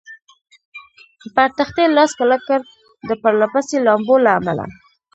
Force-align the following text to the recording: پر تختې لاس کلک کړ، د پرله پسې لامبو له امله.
پر 1.35 1.49
تختې 1.57 1.83
لاس 1.95 2.11
کلک 2.19 2.41
کړ، 2.47 2.59
د 3.07 3.09
پرله 3.21 3.47
پسې 3.53 3.77
لامبو 3.85 4.15
له 4.25 4.31
امله. 4.39 4.65